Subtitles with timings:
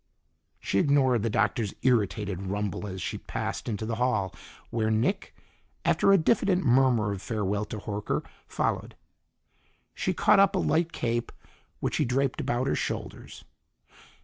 [0.59, 4.33] She ignored the Doctor's irritated rumble as she passed into the hall,
[4.71, 5.35] where Nick,
[5.85, 8.95] after a diffident murmur of farewell to Horker, followed.
[9.93, 11.31] She caught up a light cape,
[11.81, 13.43] which he draped about her shoulders.